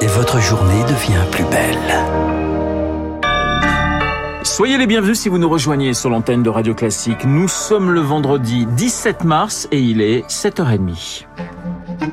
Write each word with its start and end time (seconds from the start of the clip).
et 0.00 0.06
votre 0.06 0.40
journée 0.40 0.82
devient 0.84 1.24
plus 1.30 1.44
belle. 1.44 1.76
Soyez 4.42 4.78
les 4.78 4.86
bienvenus 4.86 5.18
si 5.18 5.28
vous 5.28 5.38
nous 5.38 5.48
rejoignez 5.48 5.92
sur 5.92 6.10
l'antenne 6.10 6.42
de 6.42 6.50
Radio 6.50 6.74
Classique. 6.74 7.24
Nous 7.24 7.48
sommes 7.48 7.90
le 7.90 8.00
vendredi 8.00 8.66
17 8.76 9.24
mars 9.24 9.68
et 9.72 9.80
il 9.80 10.00
est 10.00 10.26
7h30. 10.28 11.26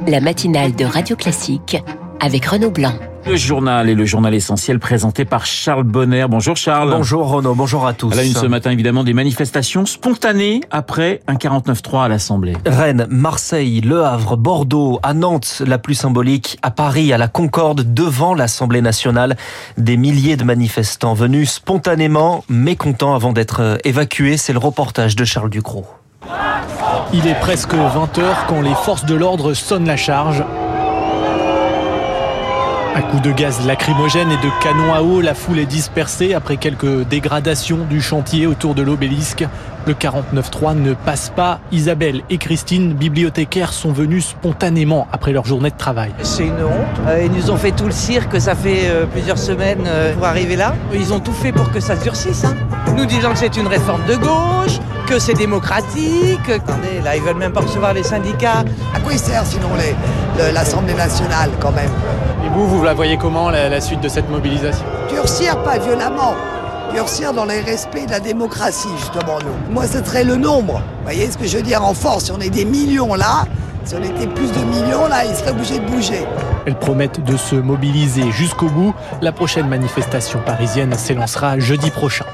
La 0.07 0.19
matinale 0.19 0.75
de 0.75 0.85
Radio 0.85 1.15
Classique 1.15 1.77
avec 2.19 2.45
Renaud 2.45 2.71
Blanc. 2.71 2.95
Le 3.25 3.37
journal 3.37 3.89
et 3.89 3.95
le 3.95 4.03
journal 4.03 4.33
essentiel 4.33 4.79
présenté 4.79 5.23
par 5.23 5.45
Charles 5.45 5.83
Bonner. 5.83 6.25
Bonjour 6.29 6.57
Charles. 6.57 6.91
Bonjour 6.91 7.29
Renaud, 7.29 7.55
bonjour 7.55 7.87
à 7.87 7.93
tous. 7.93 8.11
À 8.11 8.17
la 8.17 8.23
une 8.23 8.33
ce 8.33 8.45
matin 8.45 8.71
évidemment 8.71 9.05
des 9.05 9.13
manifestations 9.13 9.85
spontanées 9.85 10.59
après 10.71 11.21
un 11.27 11.35
49-3 11.35 12.03
à 12.03 12.07
l'Assemblée. 12.09 12.53
Rennes, 12.65 13.07
Marseille, 13.09 13.79
Le 13.79 14.03
Havre, 14.03 14.35
Bordeaux, 14.35 14.99
à 15.03 15.13
Nantes, 15.13 15.61
la 15.65 15.77
plus 15.77 15.93
symbolique, 15.93 16.57
à 16.63 16.71
Paris, 16.71 17.13
à 17.13 17.17
la 17.17 17.29
Concorde, 17.29 17.93
devant 17.93 18.33
l'Assemblée 18.33 18.81
nationale. 18.81 19.37
Des 19.77 19.95
milliers 19.95 20.35
de 20.35 20.43
manifestants 20.43 21.13
venus 21.13 21.51
spontanément, 21.51 22.43
mécontents 22.49 23.15
avant 23.15 23.31
d'être 23.31 23.79
évacués. 23.85 24.35
C'est 24.35 24.53
le 24.53 24.59
reportage 24.59 25.15
de 25.15 25.23
Charles 25.23 25.49
Ducrot. 25.49 25.85
Il 27.13 27.27
est 27.27 27.39
presque 27.39 27.73
20h 27.73 28.47
quand 28.47 28.61
les 28.61 28.73
forces 28.73 29.05
de 29.05 29.15
l'ordre 29.15 29.53
sonnent 29.53 29.87
la 29.87 29.97
charge. 29.97 30.43
À 32.95 33.01
coups 33.01 33.23
de 33.23 33.31
gaz 33.31 33.65
lacrymogène 33.65 34.29
et 34.29 34.37
de 34.37 34.51
canons 34.61 34.93
à 34.93 35.01
eau, 35.01 35.19
la 35.19 35.33
foule 35.33 35.57
est 35.57 35.65
dispersée 35.65 36.35
après 36.35 36.57
quelques 36.57 37.07
dégradations 37.07 37.79
du 37.89 38.01
chantier 38.01 38.45
autour 38.45 38.75
de 38.75 38.83
l'obélisque. 38.83 39.45
Le 39.87 39.95
49-3 39.95 40.75
ne 40.75 40.93
passe 40.93 41.31
pas. 41.35 41.59
Isabelle 41.71 42.21
et 42.29 42.37
Christine, 42.37 42.93
bibliothécaires, 42.93 43.73
sont 43.73 43.91
venues 43.91 44.21
spontanément 44.21 45.07
après 45.11 45.31
leur 45.31 45.45
journée 45.45 45.71
de 45.71 45.77
travail. 45.77 46.11
C'est 46.21 46.45
une 46.45 46.63
honte. 46.63 47.19
Ils 47.23 47.31
nous 47.31 47.49
ont 47.49 47.57
fait 47.57 47.71
tout 47.71 47.85
le 47.85 47.91
cirque, 47.91 48.39
ça 48.39 48.53
fait 48.53 48.91
plusieurs 49.11 49.39
semaines 49.39 49.89
pour 50.15 50.27
arriver 50.27 50.55
là. 50.55 50.75
Ils 50.93 51.13
ont 51.13 51.19
tout 51.19 51.33
fait 51.33 51.51
pour 51.51 51.71
que 51.71 51.79
ça 51.79 51.95
durcisse. 51.95 52.45
Hein. 52.45 52.55
Nous 52.95 53.07
disant 53.07 53.31
que 53.31 53.39
c'est 53.39 53.57
une 53.57 53.67
réforme 53.67 54.05
de 54.07 54.15
gauche, 54.15 54.77
que 55.07 55.17
c'est 55.17 55.33
démocratique. 55.33 56.47
Attendez, 56.47 57.01
là, 57.03 57.15
ils 57.15 57.23
veulent 57.23 57.37
même 57.37 57.53
pas 57.53 57.61
recevoir 57.61 57.95
les 57.95 58.03
syndicats. 58.03 58.63
À 58.93 58.99
quoi 58.99 59.13
il 59.13 59.19
sert 59.19 59.45
sinon 59.47 59.69
l'Assemblée 60.53 60.93
nationale 60.93 61.49
quand 61.59 61.71
même 61.71 61.89
Et 62.45 62.49
vous, 62.49 62.67
vous 62.67 62.83
la 62.83 62.93
voyez 62.93 63.17
comment 63.17 63.49
la, 63.49 63.69
la 63.69 63.81
suite 63.81 64.01
de 64.01 64.07
cette 64.09 64.29
mobilisation? 64.29 64.85
Durcir, 65.09 65.61
pas 65.63 65.77
violemment. 65.77 66.35
Durcir 66.93 67.33
dans 67.33 67.45
les 67.45 67.59
respects 67.61 68.05
de 68.05 68.11
la 68.11 68.19
démocratie, 68.19 68.89
justement, 68.99 69.39
nous. 69.43 69.73
Moi, 69.73 69.85
ce 69.87 70.03
serait 70.03 70.23
le 70.23 70.35
nombre. 70.35 70.73
Vous 70.75 71.03
voyez 71.03 71.29
ce 71.31 71.37
que 71.37 71.47
je 71.47 71.57
veux 71.57 71.63
dire 71.63 71.83
en 71.83 71.93
force 71.93 72.25
Si 72.25 72.31
on 72.31 72.39
est 72.39 72.49
des 72.49 72.65
millions 72.65 73.15
là, 73.15 73.45
si 73.85 73.95
on 73.95 74.03
était 74.03 74.27
plus 74.27 74.51
de 74.51 74.59
millions 74.59 75.07
là, 75.07 75.25
ils 75.25 75.35
seraient 75.35 75.51
obligés 75.51 75.79
de 75.79 75.85
bouger. 75.85 76.25
Elles 76.65 76.77
promettent 76.77 77.23
de 77.23 77.35
se 77.35 77.55
mobiliser 77.55 78.31
jusqu'au 78.31 78.67
bout. 78.67 78.93
La 79.21 79.31
prochaine 79.31 79.67
manifestation 79.67 80.39
parisienne 80.45 80.93
s'élancera 80.93 81.59
jeudi 81.59 81.89
prochain. 81.89 82.25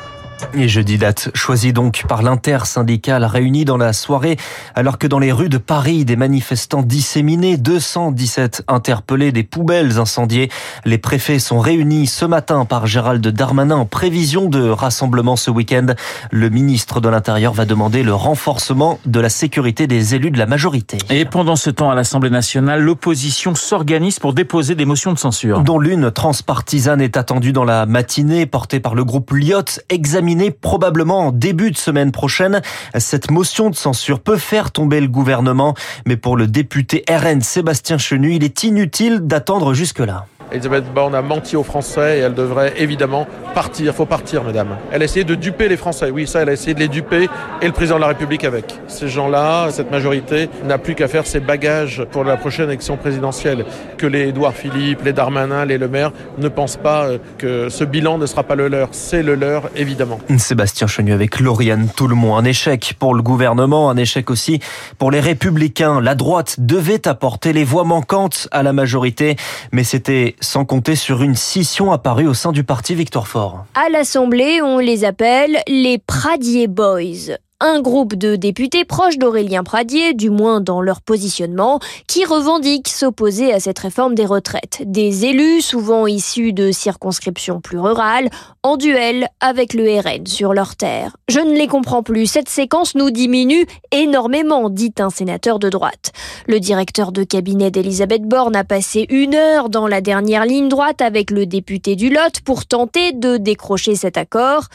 Et 0.56 0.68
jeudi 0.68 0.98
date 0.98 1.30
choisie 1.34 1.74
donc 1.74 2.06
par 2.08 2.24
l'intersyndicale 2.24 3.24
réunie 3.26 3.66
dans 3.66 3.78
la 3.78 3.94
soirée, 3.94 4.38
alors 4.74 4.98
que 4.98 5.06
dans 5.06 5.20
les 5.20 5.32
rues 5.32 5.50
de 5.50 5.58
Paris, 5.58 6.06
des 6.06 6.16
manifestants 6.16 6.82
disséminés, 6.82 7.58
217 7.58 8.64
interpellés, 8.68 9.32
des 9.32 9.44
poubelles 9.44 10.00
incendiées. 10.00 10.50
Les 10.86 10.98
préfets 10.98 11.40
sont 11.40 11.60
réunis 11.60 12.08
ce 12.08 12.26
matin 12.26 12.66
par 12.66 12.88
Gérald 12.88 13.26
Darmanin 13.28 13.76
en 13.76 13.86
prévision 13.86 14.50
de 14.50 14.70
rassemblement 14.70 15.36
ce 15.36 15.52
week-end. 15.52 15.88
Le 16.32 16.50
ministre 16.50 17.02
de 17.02 17.10
l'Intérieur 17.10 17.54
va 17.54 17.66
demander 17.66 18.02
le 18.02 18.14
renforcement 18.14 19.00
de 19.06 19.20
la 19.20 19.30
sécurité 19.30 19.88
des 19.88 20.16
élus 20.16 20.32
de 20.32 20.40
la 20.40 20.46
majorité. 20.46 20.98
Et 21.10 21.26
pendant 21.26 21.56
ce 21.56 21.70
temps, 21.70 21.92
à 21.92 21.96
l'Assemblée 21.96 22.30
nationale, 22.30 22.82
l'opposition 22.82 23.56
s'organise 23.56 24.20
pour 24.20 24.34
déposer 24.34 24.76
des 24.76 24.86
motions 24.86 25.14
de 25.14 25.20
censure. 25.20 25.62
Dont 25.62 25.80
l'une 25.80 26.12
transpartisane 26.12 27.02
est 27.02 27.18
attendue 27.18 27.52
dans 27.52 27.66
la 27.66 27.86
matinée, 27.86 28.46
portée 28.46 28.80
par 28.80 28.96
le 28.96 29.04
groupe 29.04 29.32
Lyot, 29.32 29.82
examinée 29.90 30.29
probablement 30.52 31.28
en 31.28 31.32
début 31.32 31.72
de 31.72 31.78
semaine 31.78 32.12
prochaine. 32.12 32.62
Cette 32.98 33.32
motion 33.32 33.70
de 33.70 33.76
censure 33.76 34.20
peut 34.20 34.38
faire 34.38 34.72
tomber 34.72 35.02
le 35.02 35.08
gouvernement, 35.08 35.76
mais 36.06 36.18
pour 36.18 36.38
le 36.38 36.48
député 36.48 37.04
RN 37.10 37.42
Sébastien 37.42 37.98
Chenu, 37.98 38.34
il 38.36 38.44
est 38.44 38.64
inutile 38.64 39.20
d'attendre 39.22 39.74
jusque-là. 39.74 40.26
Elisabeth 40.52 40.92
Borne 40.94 41.16
a 41.16 41.22
menti 41.22 41.56
aux 41.56 41.64
Français 41.64 42.18
et 42.18 42.22
elle 42.22 42.34
devrait 42.34 42.74
évidemment 42.78 43.28
partir. 43.54 43.94
Faut 43.94 44.06
partir, 44.06 44.44
mesdames. 44.44 44.78
Elle 44.92 45.02
a 45.02 45.06
essayé 45.06 45.24
de 45.24 45.36
duper 45.36 45.70
les 45.70 45.78
Français. 45.78 46.10
Oui, 46.12 46.28
ça, 46.28 46.42
elle 46.42 46.50
a 46.50 46.54
essayé 46.54 46.74
de 46.74 46.80
les 46.80 46.88
duper 46.88 47.30
et 47.62 47.66
le 47.66 47.72
président 47.72 47.98
de 47.98 48.02
la 48.02 48.08
République 48.08 48.44
avec. 48.44 48.80
Ces 48.88 49.08
gens-là, 49.08 49.70
cette 49.72 49.92
majorité, 49.92 50.50
n'a 50.66 50.78
plus 50.78 50.96
qu'à 50.96 51.08
faire 51.08 51.28
ses 51.28 51.40
bagages 51.40 52.04
pour 52.12 52.24
la 52.24 52.38
prochaine 52.38 52.70
élection 52.70 52.98
présidentielle. 52.98 53.66
Que 53.98 54.08
les 54.08 54.30
Édouard 54.30 54.54
Philippe, 54.54 55.04
les 55.04 55.14
Darmanin, 55.14 55.66
les 55.66 55.78
Le 55.78 55.88
Maire 55.88 56.12
ne 56.38 56.48
pensent 56.48 56.78
pas 56.78 57.08
que 57.38 57.70
ce 57.70 57.84
bilan 57.84 58.18
ne 58.18 58.26
sera 58.26 58.44
pas 58.44 58.56
le 58.56 58.68
leur. 58.68 58.90
C'est 58.92 59.24
le 59.24 59.36
leur, 59.36 59.70
évidemment. 59.76 60.20
Sébastien 60.38 60.88
Chenu 60.88 61.14
avec 61.14 61.40
Lauriane 61.40 61.90
Tout-le-Monde. 61.96 62.40
Un 62.40 62.46
échec 62.46 62.96
pour 62.98 63.14
le 63.14 63.22
gouvernement, 63.22 63.90
un 63.90 63.98
échec 63.98 64.30
aussi 64.30 64.60
pour 64.98 65.12
les 65.12 65.20
Républicains. 65.20 66.02
La 66.02 66.16
droite 66.16 66.56
devait 66.60 67.08
apporter 67.08 67.54
les 67.54 67.64
voix 67.64 67.84
manquantes 67.84 68.48
à 68.52 68.64
la 68.64 68.74
majorité, 68.74 69.36
mais 69.72 69.84
c'était 69.84 70.36
sans 70.42 70.66
compter 70.66 70.96
sur 70.96 71.24
une 71.24 71.36
scission 71.36 71.92
apparue 71.92 72.28
au 72.28 72.34
sein 72.34 72.52
du 72.52 72.64
parti 72.64 72.96
Victor 72.96 73.28
Fort. 73.28 73.66
À 73.76 73.90
l'Assemblée, 73.90 74.62
on 74.62 74.80
les 74.80 75.04
appelle 75.04 75.60
les 75.68 75.98
Pradier 75.98 76.68
Boys 76.68 77.38
un 77.62 77.82
groupe 77.82 78.16
de 78.16 78.36
députés 78.36 78.86
proches 78.86 79.18
d'Aurélien 79.18 79.64
Pradier, 79.64 80.14
du 80.14 80.30
moins 80.30 80.62
dans 80.62 80.82
leur 80.82 81.02
positionnement, 81.02 81.80
qui 82.08 82.24
revendiquent 82.24 82.88
s'opposer 82.88 83.54
à 83.54 83.60
cette 83.60 83.80
réforme 83.80 84.16
des 84.16 84.26
retraites. 84.26 84.82
Des 84.86 85.26
élus, 85.26 85.62
souvent 85.62 86.08
issus 86.08 86.54
de 86.54 86.72
circonscriptions 86.72 87.60
plus 87.60 87.80
rurales, 87.80 88.30
en 88.64 88.78
duel 88.78 89.28
avec 89.42 89.74
le 89.74 90.00
RN 90.00 90.26
sur 90.26 90.54
leur 90.54 90.76
terre. 90.76 91.18
Je 91.28 91.40
ne 91.40 91.54
les 91.54 91.68
comprends 91.68 92.04
plus. 92.04 92.28
Cette 92.28 92.50
séquence 92.50 92.96
nous 92.96 93.12
diminue 93.12 93.66
énormément, 93.92 94.70
dit 94.70 94.94
un 95.00 95.10
sénateur 95.10 95.60
de 95.60 95.70
droite. 95.70 96.12
Le 96.48 96.60
directeur 96.60 97.12
de 97.12 97.24
cabinet 97.24 97.72
d'Elisabeth 97.72 98.24
Borne 98.24 98.56
a 98.56 98.64
passé 98.64 99.06
une 99.10 99.36
heure 99.36 99.70
dans 99.70 99.88
la 99.88 100.02
dernière 100.02 100.46
ligne 100.46 100.70
droite 100.70 101.02
avec 101.02 101.30
le 101.30 101.46
député 101.46 101.96
du 101.96 102.10
Lot 102.10 102.42
pour 102.46 102.66
tenter 102.66 103.12
de 103.12 103.38
décrocher 103.38 103.96
cet 103.96 104.18
accord. 104.18 104.66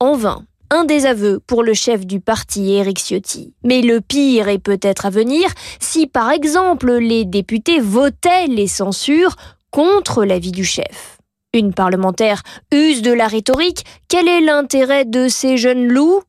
En 0.00 0.16
vain 0.16 0.44
un 0.72 0.84
désaveu 0.84 1.38
pour 1.38 1.62
le 1.62 1.74
chef 1.74 2.06
du 2.06 2.18
parti, 2.18 2.72
Éric 2.72 2.98
Ciotti. 2.98 3.54
Mais 3.62 3.82
le 3.82 4.00
pire 4.00 4.48
est 4.48 4.58
peut-être 4.58 5.04
à 5.04 5.10
venir 5.10 5.50
si, 5.78 6.06
par 6.06 6.30
exemple, 6.30 6.90
les 6.92 7.26
députés 7.26 7.78
votaient 7.78 8.46
les 8.46 8.66
censures 8.66 9.36
contre 9.70 10.24
l'avis 10.24 10.50
du 10.50 10.64
chef. 10.64 11.18
Une 11.52 11.74
parlementaire 11.74 12.42
use 12.72 13.02
de 13.02 13.12
la 13.12 13.26
rhétorique. 13.26 13.84
Quel 14.08 14.26
est 14.28 14.40
l'intérêt 14.40 15.04
de 15.04 15.28
ces 15.28 15.58
jeunes 15.58 15.88
loups? 15.88 16.22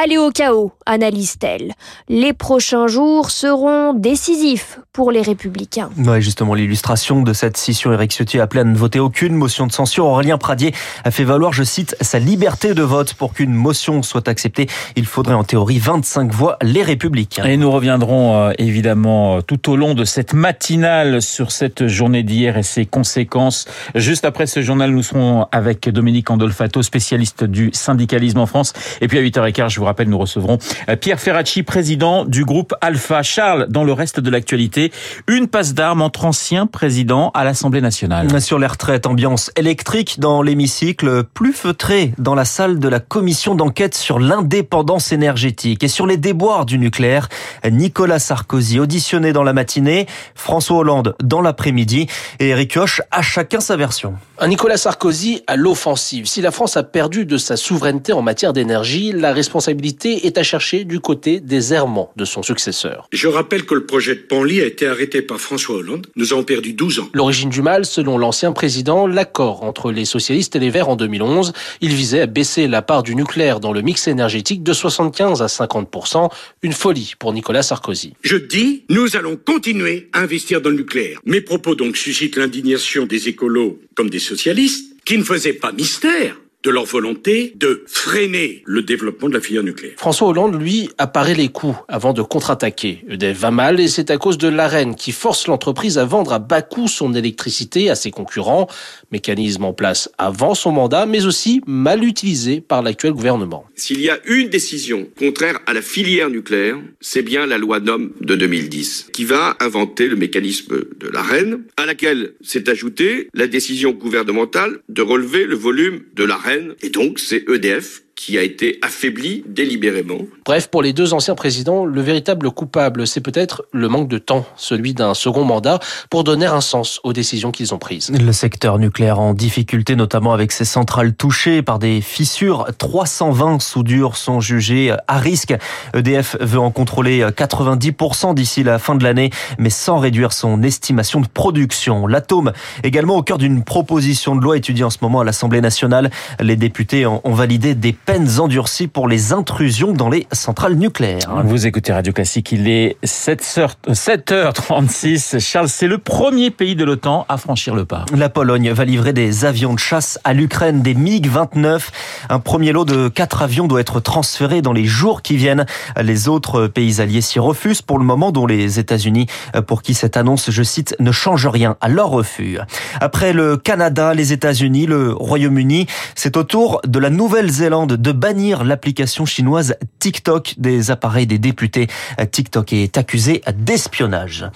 Aller 0.00 0.16
au 0.16 0.30
chaos, 0.30 0.70
analyse-t-elle. 0.86 1.72
Les 2.08 2.32
prochains 2.32 2.86
jours 2.86 3.30
seront 3.30 3.94
décisifs 3.94 4.78
pour 4.92 5.10
les 5.10 5.22
républicains. 5.22 5.90
Ouais, 5.98 6.20
justement, 6.20 6.54
l'illustration 6.54 7.22
de 7.22 7.32
cette 7.32 7.56
scission, 7.56 7.92
Eric 7.92 8.12
Ciotti 8.12 8.38
a 8.38 8.44
appelé 8.44 8.60
à 8.60 8.64
ne 8.64 8.76
voter 8.76 9.00
aucune 9.00 9.34
motion 9.34 9.66
de 9.66 9.72
censure. 9.72 10.06
Aurélien 10.06 10.38
Pradier 10.38 10.72
a 11.02 11.10
fait 11.10 11.24
valoir, 11.24 11.52
je 11.52 11.64
cite, 11.64 11.96
sa 12.00 12.20
liberté 12.20 12.74
de 12.74 12.82
vote 12.82 13.14
pour 13.14 13.32
qu'une 13.32 13.52
motion 13.52 14.04
soit 14.04 14.28
acceptée. 14.28 14.68
Il 14.94 15.04
faudrait 15.04 15.34
en 15.34 15.42
théorie 15.42 15.80
25 15.80 16.32
voix 16.32 16.58
les 16.62 16.84
républicains. 16.84 17.44
Et 17.44 17.56
nous 17.56 17.70
reviendrons 17.70 18.36
euh, 18.36 18.52
évidemment 18.58 19.42
tout 19.42 19.68
au 19.68 19.74
long 19.74 19.94
de 19.94 20.04
cette 20.04 20.32
matinale 20.32 21.22
sur 21.22 21.50
cette 21.50 21.88
journée 21.88 22.22
d'hier 22.22 22.56
et 22.56 22.62
ses 22.62 22.86
conséquences. 22.86 23.66
Juste 23.96 24.24
après 24.24 24.46
ce 24.46 24.62
journal, 24.62 24.90
nous 24.92 25.02
serons 25.02 25.46
avec 25.50 25.88
Dominique 25.88 26.30
Andolfato, 26.30 26.82
spécialiste 26.82 27.42
du 27.42 27.70
syndicalisme 27.72 28.38
en 28.38 28.46
France. 28.46 28.72
Et 29.00 29.08
puis 29.08 29.18
à 29.18 29.22
8h15, 29.22 29.77
je 29.78 29.80
vous 29.80 29.86
rappelle, 29.86 30.08
nous 30.08 30.18
recevrons 30.18 30.58
Pierre 31.00 31.20
Ferracci, 31.20 31.62
président 31.62 32.24
du 32.24 32.44
groupe 32.44 32.74
Alpha. 32.80 33.22
Charles, 33.22 33.68
dans 33.68 33.84
le 33.84 33.92
reste 33.92 34.18
de 34.18 34.28
l'actualité, 34.28 34.90
une 35.28 35.46
passe 35.46 35.72
d'armes 35.72 36.02
entre 36.02 36.24
anciens 36.24 36.66
présidents 36.66 37.30
à 37.32 37.44
l'Assemblée 37.44 37.80
nationale. 37.80 38.40
Sur 38.40 38.58
les 38.58 38.66
retraites, 38.66 39.06
ambiance 39.06 39.52
électrique 39.54 40.18
dans 40.18 40.42
l'hémicycle, 40.42 41.22
plus 41.22 41.52
feutré 41.52 42.12
dans 42.18 42.34
la 42.34 42.44
salle 42.44 42.80
de 42.80 42.88
la 42.88 42.98
commission 42.98 43.54
d'enquête 43.54 43.94
sur 43.94 44.18
l'indépendance 44.18 45.12
énergétique 45.12 45.84
et 45.84 45.88
sur 45.88 46.08
les 46.08 46.16
déboires 46.16 46.66
du 46.66 46.76
nucléaire. 46.76 47.28
Nicolas 47.70 48.18
Sarkozy 48.18 48.80
auditionné 48.80 49.32
dans 49.32 49.44
la 49.44 49.52
matinée, 49.52 50.06
François 50.34 50.78
Hollande 50.78 51.14
dans 51.22 51.40
l'après-midi 51.40 52.08
et 52.40 52.48
Eric 52.48 52.74
Koch 52.74 53.00
à 53.12 53.22
chacun 53.22 53.60
sa 53.60 53.76
version. 53.76 54.14
Un 54.40 54.48
Nicolas 54.48 54.76
Sarkozy 54.76 55.44
à 55.46 55.54
l'offensive. 55.54 56.26
Si 56.26 56.40
la 56.40 56.50
France 56.50 56.76
a 56.76 56.82
perdu 56.82 57.26
de 57.26 57.36
sa 57.36 57.56
souveraineté 57.56 58.12
en 58.12 58.22
matière 58.22 58.52
d'énergie, 58.52 59.12
la 59.12 59.32
responsabilité 59.32 59.67
est 59.70 60.38
à 60.38 60.42
chercher 60.42 60.84
du 60.84 61.00
côté 61.00 61.40
des 61.40 61.72
errements 61.72 62.12
de 62.16 62.24
son 62.24 62.42
successeur. 62.42 63.08
Je 63.12 63.28
rappelle 63.28 63.64
que 63.64 63.74
le 63.74 63.84
projet 63.84 64.14
de 64.14 64.20
Panly 64.20 64.60
a 64.60 64.66
été 64.66 64.86
arrêté 64.86 65.22
par 65.22 65.40
François 65.40 65.76
Hollande. 65.76 66.06
Nous 66.16 66.32
avons 66.32 66.44
perdu 66.44 66.72
12 66.72 67.00
ans. 67.00 67.08
L'origine 67.14 67.50
du 67.50 67.62
mal, 67.62 67.84
selon 67.84 68.18
l'ancien 68.18 68.52
président, 68.52 69.06
l'accord 69.06 69.62
entre 69.62 69.90
les 69.90 70.04
socialistes 70.04 70.56
et 70.56 70.58
les 70.58 70.70
Verts 70.70 70.88
en 70.88 70.96
2011. 70.96 71.52
Il 71.80 71.94
visait 71.94 72.20
à 72.20 72.26
baisser 72.26 72.66
la 72.66 72.82
part 72.82 73.02
du 73.02 73.14
nucléaire 73.14 73.60
dans 73.60 73.72
le 73.72 73.82
mix 73.82 74.08
énergétique 74.08 74.62
de 74.62 74.72
75 74.72 75.42
à 75.42 75.46
50% 75.46 76.30
Une 76.62 76.72
folie 76.72 77.14
pour 77.18 77.32
Nicolas 77.32 77.62
Sarkozy. 77.62 78.14
Je 78.22 78.36
dis, 78.36 78.84
nous 78.88 79.16
allons 79.16 79.36
continuer 79.36 80.08
à 80.12 80.20
investir 80.20 80.60
dans 80.60 80.70
le 80.70 80.76
nucléaire. 80.76 81.20
Mes 81.24 81.40
propos 81.40 81.74
donc 81.74 81.96
suscitent 81.96 82.36
l'indignation 82.36 83.06
des 83.06 83.28
écolos 83.28 83.80
comme 83.94 84.10
des 84.10 84.18
socialistes 84.18 84.94
qui 85.04 85.18
ne 85.18 85.24
faisaient 85.24 85.52
pas 85.52 85.72
mystère 85.72 86.36
de 86.64 86.70
leur 86.70 86.84
volonté 86.84 87.52
de 87.56 87.84
freiner 87.86 88.62
le 88.66 88.82
développement 88.82 89.28
de 89.28 89.34
la 89.34 89.40
filière 89.40 89.62
nucléaire. 89.62 89.94
François 89.96 90.28
Hollande, 90.28 90.60
lui, 90.60 90.90
apparaît 90.98 91.34
les 91.34 91.48
coups 91.48 91.76
avant 91.86 92.12
de 92.12 92.22
contre-attaquer. 92.22 93.04
EDF 93.08 93.38
va 93.38 93.50
mal 93.52 93.78
et 93.78 93.86
c'est 93.86 94.10
à 94.10 94.18
cause 94.18 94.38
de 94.38 94.48
l'AREN 94.48 94.94
qui 94.96 95.12
force 95.12 95.46
l'entreprise 95.46 95.98
à 95.98 96.04
vendre 96.04 96.32
à 96.32 96.40
bas 96.40 96.62
coût 96.62 96.88
son 96.88 97.14
électricité 97.14 97.90
à 97.90 97.94
ses 97.94 98.10
concurrents. 98.10 98.66
Mécanisme 99.12 99.64
en 99.64 99.72
place 99.72 100.10
avant 100.18 100.54
son 100.54 100.72
mandat, 100.72 101.06
mais 101.06 101.26
aussi 101.26 101.60
mal 101.66 102.02
utilisé 102.02 102.60
par 102.60 102.82
l'actuel 102.82 103.12
gouvernement. 103.12 103.64
S'il 103.76 104.00
y 104.00 104.10
a 104.10 104.18
une 104.26 104.48
décision 104.48 105.06
contraire 105.16 105.60
à 105.66 105.74
la 105.74 105.82
filière 105.82 106.28
nucléaire, 106.28 106.76
c'est 107.00 107.22
bien 107.22 107.46
la 107.46 107.58
loi 107.58 107.78
NOM 107.78 108.12
de 108.20 108.34
2010 108.34 109.10
qui 109.12 109.24
va 109.24 109.56
inventer 109.60 110.08
le 110.08 110.16
mécanisme 110.16 110.84
de 110.98 111.08
l'AREN, 111.08 111.60
à 111.76 111.86
laquelle 111.86 112.32
s'est 112.42 112.68
ajoutée 112.68 113.28
la 113.32 113.46
décision 113.46 113.92
gouvernementale 113.92 114.80
de 114.88 115.02
relever 115.02 115.44
le 115.44 115.54
volume 115.54 116.00
de 116.14 116.24
l'AREN 116.24 116.47
et 116.82 116.90
donc 116.90 117.18
c'est 117.18 117.44
EDF 117.48 118.02
qui 118.18 118.36
a 118.36 118.42
été 118.42 118.80
affaibli 118.82 119.44
délibérément. 119.46 120.18
Bref, 120.44 120.66
pour 120.66 120.82
les 120.82 120.92
deux 120.92 121.14
anciens 121.14 121.36
présidents, 121.36 121.84
le 121.84 122.00
véritable 122.00 122.50
coupable, 122.50 123.06
c'est 123.06 123.20
peut-être 123.20 123.64
le 123.72 123.88
manque 123.88 124.08
de 124.08 124.18
temps, 124.18 124.44
celui 124.56 124.92
d'un 124.92 125.14
second 125.14 125.44
mandat, 125.44 125.78
pour 126.10 126.24
donner 126.24 126.46
un 126.46 126.60
sens 126.60 127.00
aux 127.04 127.12
décisions 127.12 127.52
qu'ils 127.52 127.74
ont 127.74 127.78
prises. 127.78 128.10
Le 128.10 128.32
secteur 128.32 128.80
nucléaire 128.80 129.20
en 129.20 129.34
difficulté, 129.34 129.94
notamment 129.94 130.32
avec 130.32 130.50
ses 130.50 130.64
centrales 130.64 131.14
touchées 131.14 131.62
par 131.62 131.78
des 131.78 132.00
fissures. 132.00 132.66
320 132.78 133.60
soudures 133.62 134.16
sont 134.16 134.40
jugées 134.40 134.92
à 135.06 135.18
risque. 135.18 135.54
EDF 135.94 136.36
veut 136.40 136.58
en 136.58 136.72
contrôler 136.72 137.22
90% 137.22 138.34
d'ici 138.34 138.64
la 138.64 138.80
fin 138.80 138.96
de 138.96 139.04
l'année, 139.04 139.30
mais 139.58 139.70
sans 139.70 139.98
réduire 139.98 140.32
son 140.32 140.64
estimation 140.64 141.20
de 141.20 141.28
production. 141.28 142.08
L'atome, 142.08 142.52
également 142.82 143.16
au 143.16 143.22
cœur 143.22 143.38
d'une 143.38 143.62
proposition 143.62 144.34
de 144.34 144.42
loi 144.42 144.56
étudiée 144.56 144.82
en 144.82 144.90
ce 144.90 144.98
moment 145.02 145.20
à 145.20 145.24
l'Assemblée 145.24 145.60
nationale. 145.60 146.10
Les 146.40 146.56
députés 146.56 147.06
ont 147.06 147.32
validé 147.32 147.76
des 147.76 147.92
peines 148.08 148.40
endurcies 148.40 148.88
pour 148.88 149.06
les 149.06 149.34
intrusions 149.34 149.92
dans 149.92 150.08
les 150.08 150.26
centrales 150.32 150.76
nucléaires. 150.76 151.42
Vous 151.44 151.66
écoutez 151.66 151.92
Radio 151.92 152.14
Classique, 152.14 152.52
il 152.52 152.66
est 152.66 152.96
7h36. 153.04 155.38
Charles, 155.40 155.68
c'est 155.68 155.86
le 155.86 155.98
premier 155.98 156.50
pays 156.50 156.74
de 156.74 156.86
l'OTAN 156.86 157.26
à 157.28 157.36
franchir 157.36 157.74
le 157.74 157.84
pas. 157.84 158.06
La 158.16 158.30
Pologne 158.30 158.70
va 158.70 158.86
livrer 158.86 159.12
des 159.12 159.44
avions 159.44 159.74
de 159.74 159.78
chasse 159.78 160.18
à 160.24 160.32
l'Ukraine, 160.32 160.80
des 160.80 160.94
MiG-29. 160.94 161.82
Un 162.30 162.38
premier 162.38 162.72
lot 162.72 162.86
de 162.86 163.08
quatre 163.08 163.42
avions 163.42 163.66
doit 163.66 163.82
être 163.82 164.00
transféré 164.00 164.62
dans 164.62 164.72
les 164.72 164.86
jours 164.86 165.20
qui 165.20 165.36
viennent. 165.36 165.66
Les 166.00 166.28
autres 166.28 166.66
pays 166.66 167.02
alliés 167.02 167.20
s'y 167.20 167.38
refusent 167.38 167.82
pour 167.82 167.98
le 167.98 168.06
moment, 168.06 168.32
dont 168.32 168.46
les 168.46 168.78
États-Unis, 168.78 169.26
pour 169.66 169.82
qui 169.82 169.92
cette 169.92 170.16
annonce, 170.16 170.50
je 170.50 170.62
cite, 170.62 170.96
ne 170.98 171.12
change 171.12 171.46
rien 171.46 171.76
à 171.82 171.90
leur 171.90 172.08
refus. 172.08 172.58
Après 173.02 173.34
le 173.34 173.58
Canada, 173.58 174.14
les 174.14 174.32
États-Unis, 174.32 174.86
le 174.86 175.12
Royaume-Uni, 175.12 175.86
c'est 176.14 176.38
au 176.38 176.44
tour 176.44 176.80
de 176.86 176.98
la 176.98 177.10
Nouvelle-Zélande 177.10 177.97
de 177.98 178.12
bannir 178.12 178.64
l'application 178.64 179.26
chinoise 179.26 179.74
TikTok 179.98 180.54
des 180.56 180.90
appareils 180.90 181.26
des 181.26 181.38
députés. 181.38 181.88
TikTok 182.30 182.72
est 182.72 182.96
accusé 182.96 183.42
d'espionnage. 183.54 184.46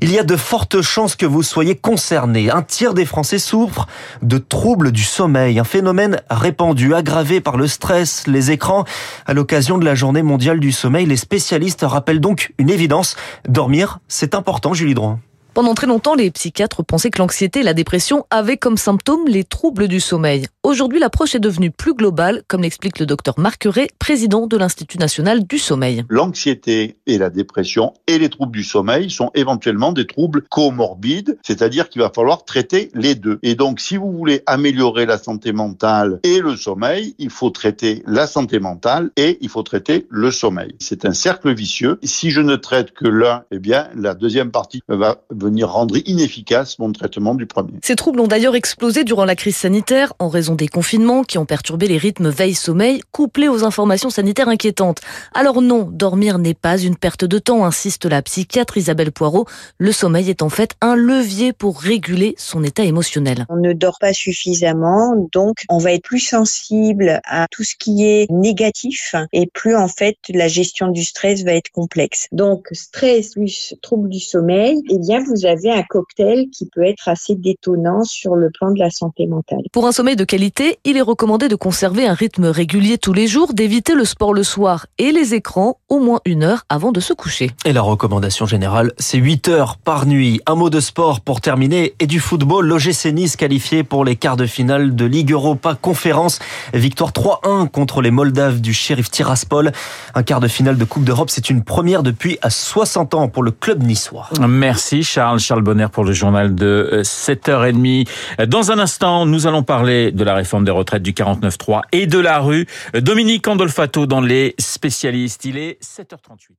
Il 0.00 0.10
y 0.10 0.18
a 0.18 0.24
de 0.24 0.36
fortes 0.36 0.82
chances 0.82 1.14
que 1.14 1.26
vous 1.26 1.42
soyez 1.42 1.76
concerné. 1.76 2.50
Un 2.50 2.62
tiers 2.62 2.94
des 2.94 3.04
Français 3.04 3.38
souffrent 3.38 3.86
de 4.22 4.38
troubles 4.38 4.90
du 4.90 5.04
sommeil, 5.04 5.58
un 5.58 5.64
phénomène 5.64 6.20
répandu, 6.30 6.94
aggravé 6.94 7.40
par 7.40 7.56
le 7.56 7.66
stress, 7.66 8.26
les 8.26 8.50
écrans. 8.50 8.84
À 9.26 9.34
l'occasion 9.34 9.78
de 9.78 9.84
la 9.84 9.94
journée 9.94 10.22
mondiale 10.22 10.60
du 10.60 10.72
sommeil, 10.72 11.06
les 11.06 11.16
spécialistes 11.16 11.84
rappellent 11.86 12.20
donc 12.20 12.52
une 12.58 12.70
évidence. 12.70 13.16
Dormir, 13.48 14.00
c'est 14.08 14.34
important, 14.34 14.74
Julie 14.74 14.94
Droit. 14.94 15.18
Pendant 15.56 15.72
très 15.72 15.86
longtemps, 15.86 16.14
les 16.14 16.30
psychiatres 16.30 16.84
pensaient 16.84 17.08
que 17.08 17.18
l'anxiété 17.18 17.60
et 17.60 17.62
la 17.62 17.72
dépression 17.72 18.26
avaient 18.28 18.58
comme 18.58 18.76
symptômes 18.76 19.26
les 19.26 19.42
troubles 19.42 19.88
du 19.88 20.00
sommeil. 20.00 20.48
Aujourd'hui, 20.62 20.98
l'approche 20.98 21.34
est 21.34 21.40
devenue 21.40 21.70
plus 21.70 21.94
globale, 21.94 22.42
comme 22.46 22.60
l'explique 22.60 22.98
le 22.98 23.06
docteur 23.06 23.36
Ray, 23.38 23.86
président 23.98 24.46
de 24.46 24.56
l'Institut 24.58 24.98
national 24.98 25.46
du 25.46 25.56
sommeil. 25.56 26.04
L'anxiété 26.10 26.98
et 27.06 27.16
la 27.16 27.30
dépression 27.30 27.94
et 28.06 28.18
les 28.18 28.28
troubles 28.28 28.52
du 28.52 28.64
sommeil 28.64 29.08
sont 29.08 29.30
éventuellement 29.34 29.92
des 29.92 30.06
troubles 30.06 30.42
comorbides, 30.50 31.38
c'est-à-dire 31.42 31.88
qu'il 31.88 32.02
va 32.02 32.12
falloir 32.14 32.44
traiter 32.44 32.90
les 32.92 33.14
deux. 33.14 33.38
Et 33.42 33.54
donc, 33.54 33.80
si 33.80 33.96
vous 33.96 34.12
voulez 34.12 34.42
améliorer 34.44 35.06
la 35.06 35.16
santé 35.16 35.54
mentale 35.54 36.20
et 36.22 36.40
le 36.40 36.54
sommeil, 36.56 37.14
il 37.18 37.30
faut 37.30 37.48
traiter 37.48 38.02
la 38.06 38.26
santé 38.26 38.60
mentale 38.60 39.10
et 39.16 39.38
il 39.40 39.48
faut 39.48 39.62
traiter 39.62 40.06
le 40.10 40.30
sommeil. 40.30 40.74
C'est 40.80 41.06
un 41.06 41.14
cercle 41.14 41.54
vicieux. 41.54 41.98
Si 42.02 42.30
je 42.30 42.42
ne 42.42 42.56
traite 42.56 42.90
que 42.90 43.08
l'un, 43.08 43.44
eh 43.50 43.58
bien, 43.58 43.88
la 43.94 44.12
deuxième 44.12 44.50
partie 44.50 44.82
va 44.88 45.22
venir 45.46 45.70
rendre 45.70 45.96
inefficace 46.06 46.78
mon 46.78 46.92
traitement 46.92 47.34
du 47.34 47.46
premier. 47.46 47.74
Ces 47.82 47.96
troubles 47.96 48.20
ont 48.20 48.26
d'ailleurs 48.26 48.54
explosé 48.54 49.04
durant 49.04 49.24
la 49.24 49.36
crise 49.36 49.56
sanitaire 49.56 50.12
en 50.18 50.28
raison 50.28 50.54
des 50.54 50.68
confinements 50.68 51.24
qui 51.24 51.38
ont 51.38 51.46
perturbé 51.46 51.88
les 51.88 51.98
rythmes 51.98 52.28
veille-sommeil, 52.28 53.00
couplés 53.12 53.48
aux 53.48 53.64
informations 53.64 54.10
sanitaires 54.10 54.48
inquiétantes. 54.48 55.00
Alors 55.34 55.62
non, 55.62 55.88
dormir 55.90 56.38
n'est 56.38 56.54
pas 56.54 56.78
une 56.78 56.96
perte 56.96 57.24
de 57.24 57.38
temps, 57.38 57.64
insiste 57.64 58.04
la 58.04 58.22
psychiatre 58.22 58.76
Isabelle 58.76 59.12
Poirot. 59.12 59.46
Le 59.78 59.92
sommeil 59.92 60.30
est 60.30 60.42
en 60.42 60.48
fait 60.48 60.74
un 60.80 60.96
levier 60.96 61.52
pour 61.52 61.80
réguler 61.80 62.34
son 62.38 62.64
état 62.64 62.84
émotionnel. 62.84 63.46
On 63.48 63.56
ne 63.56 63.72
dort 63.72 63.98
pas 64.00 64.12
suffisamment, 64.12 65.14
donc 65.32 65.64
on 65.68 65.78
va 65.78 65.92
être 65.92 66.02
plus 66.02 66.20
sensible 66.20 67.20
à 67.24 67.46
tout 67.50 67.64
ce 67.64 67.74
qui 67.78 68.04
est 68.04 68.30
négatif 68.30 69.14
et 69.32 69.46
plus 69.46 69.76
en 69.76 69.88
fait 69.88 70.16
la 70.28 70.48
gestion 70.48 70.88
du 70.88 71.04
stress 71.04 71.44
va 71.44 71.52
être 71.52 71.70
complexe. 71.70 72.28
Donc 72.32 72.68
stress 72.72 73.34
plus 73.34 73.74
trouble 73.82 74.08
du 74.08 74.20
sommeil, 74.20 74.80
eh 74.90 74.98
bien 74.98 75.22
vous 75.22 75.35
vous 75.36 75.46
avez 75.46 75.70
un 75.70 75.82
cocktail 75.82 76.48
qui 76.50 76.68
peut 76.72 76.84
être 76.84 77.08
assez 77.08 77.34
détonnant 77.34 78.04
sur 78.04 78.36
le 78.36 78.50
plan 78.50 78.70
de 78.70 78.78
la 78.78 78.90
santé 78.90 79.26
mentale. 79.26 79.60
Pour 79.72 79.86
un 79.86 79.92
sommeil 79.92 80.16
de 80.16 80.24
qualité, 80.24 80.78
il 80.84 80.96
est 80.96 81.02
recommandé 81.02 81.48
de 81.48 81.56
conserver 81.56 82.06
un 82.06 82.14
rythme 82.14 82.46
régulier 82.46 82.96
tous 82.96 83.12
les 83.12 83.26
jours, 83.26 83.52
d'éviter 83.52 83.94
le 83.94 84.04
sport 84.04 84.32
le 84.32 84.42
soir 84.42 84.86
et 84.98 85.12
les 85.12 85.34
écrans 85.34 85.78
au 85.88 85.98
moins 85.98 86.20
une 86.24 86.42
heure 86.42 86.64
avant 86.68 86.92
de 86.92 87.00
se 87.00 87.12
coucher. 87.12 87.50
Et 87.64 87.72
la 87.72 87.82
recommandation 87.82 88.46
générale, 88.46 88.92
c'est 88.98 89.18
8 89.18 89.48
heures 89.48 89.76
par 89.76 90.06
nuit. 90.06 90.40
Un 90.46 90.54
mot 90.54 90.70
de 90.70 90.80
sport 90.80 91.20
pour 91.20 91.40
terminer 91.40 91.94
et 92.00 92.06
du 92.06 92.20
football. 92.20 92.66
L'OGC 92.66 93.12
Nice 93.12 93.36
qualifié 93.36 93.84
pour 93.84 94.04
les 94.04 94.16
quarts 94.16 94.36
de 94.36 94.46
finale 94.46 94.96
de 94.96 95.04
Ligue 95.04 95.32
Europa 95.32 95.76
Conférence. 95.80 96.38
Victoire 96.72 97.10
3-1 97.10 97.68
contre 97.68 98.00
les 98.00 98.10
Moldaves 98.10 98.60
du 98.60 98.72
Sheriff 98.72 99.10
Tiraspol. 99.10 99.72
Un 100.14 100.22
quart 100.22 100.40
de 100.40 100.48
finale 100.48 100.78
de 100.78 100.84
Coupe 100.84 101.04
d'Europe, 101.04 101.30
c'est 101.30 101.50
une 101.50 101.62
première 101.62 102.02
depuis 102.02 102.38
60 102.48 103.14
ans 103.14 103.28
pour 103.28 103.42
le 103.42 103.50
club 103.50 103.82
niçois. 103.82 104.28
Merci 104.40 105.02
Charles. 105.38 105.62
Bonner 105.62 105.88
pour 105.90 106.04
le 106.04 106.12
journal 106.12 106.54
de 106.54 107.00
7h30. 107.02 108.08
Dans 108.46 108.70
un 108.70 108.78
instant, 108.78 109.26
nous 109.26 109.46
allons 109.46 109.62
parler 109.62 110.12
de 110.12 110.24
la 110.24 110.34
réforme 110.34 110.64
des 110.64 110.70
retraites 110.70 111.02
du 111.02 111.12
49.3 111.12 111.82
et 111.92 112.06
de 112.06 112.18
la 112.18 112.38
rue. 112.38 112.66
Dominique 112.94 113.46
Andolfato 113.48 114.06
dans 114.06 114.20
les 114.20 114.54
spécialistes. 114.58 115.44
Il 115.44 115.58
est 115.58 115.82
7h38. 115.82 116.56